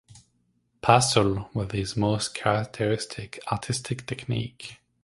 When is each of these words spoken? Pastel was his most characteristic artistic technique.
Pastel 0.81 1.51
was 1.53 1.71
his 1.73 1.95
most 1.95 2.33
characteristic 2.33 3.39
artistic 3.51 4.07
technique. 4.07 4.79